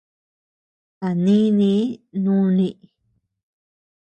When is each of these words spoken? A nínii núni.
A 1.07 1.09
nínii 1.25 1.81
núni. 2.23 2.67